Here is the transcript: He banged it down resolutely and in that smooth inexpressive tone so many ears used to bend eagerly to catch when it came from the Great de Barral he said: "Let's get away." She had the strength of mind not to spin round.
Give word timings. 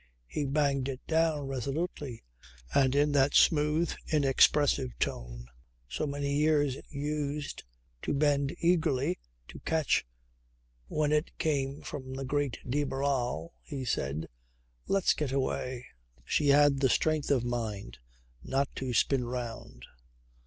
He 0.25 0.45
banged 0.45 0.89
it 0.89 1.05
down 1.05 1.45
resolutely 1.45 2.23
and 2.73 2.95
in 2.95 3.11
that 3.11 3.35
smooth 3.35 3.91
inexpressive 4.11 4.97
tone 4.97 5.45
so 5.87 6.07
many 6.07 6.39
ears 6.39 6.75
used 6.89 7.63
to 8.01 8.15
bend 8.15 8.55
eagerly 8.57 9.19
to 9.47 9.59
catch 9.59 10.03
when 10.87 11.11
it 11.11 11.37
came 11.37 11.83
from 11.83 12.15
the 12.15 12.25
Great 12.25 12.57
de 12.67 12.83
Barral 12.83 13.53
he 13.61 13.85
said: 13.85 14.27
"Let's 14.87 15.13
get 15.13 15.31
away." 15.31 15.85
She 16.25 16.47
had 16.47 16.79
the 16.79 16.89
strength 16.89 17.29
of 17.29 17.43
mind 17.43 17.99
not 18.43 18.69
to 18.77 18.95
spin 18.95 19.23
round. 19.25 19.85